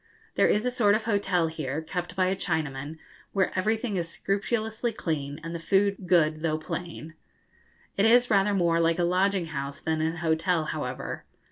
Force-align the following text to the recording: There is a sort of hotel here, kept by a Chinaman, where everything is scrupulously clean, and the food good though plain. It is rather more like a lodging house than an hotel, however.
There 0.33 0.47
is 0.47 0.65
a 0.65 0.71
sort 0.71 0.95
of 0.95 1.03
hotel 1.03 1.45
here, 1.45 1.79
kept 1.79 2.15
by 2.15 2.25
a 2.25 2.35
Chinaman, 2.35 2.97
where 3.33 3.51
everything 3.55 3.97
is 3.97 4.09
scrupulously 4.09 4.91
clean, 4.91 5.39
and 5.43 5.53
the 5.53 5.59
food 5.59 6.07
good 6.07 6.39
though 6.41 6.57
plain. 6.57 7.13
It 7.97 8.07
is 8.07 8.31
rather 8.31 8.55
more 8.55 8.79
like 8.79 8.97
a 8.97 9.03
lodging 9.03 9.45
house 9.53 9.79
than 9.79 10.01
an 10.01 10.15
hotel, 10.15 10.65
however. 10.65 11.25